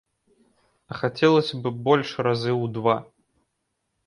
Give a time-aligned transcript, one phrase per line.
[0.93, 2.97] А хацелася б больш разы ў два.